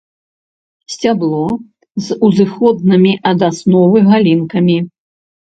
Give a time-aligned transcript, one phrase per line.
[0.93, 1.41] Сцябло
[2.05, 4.77] з узыходнымі ад асновы галінкамі.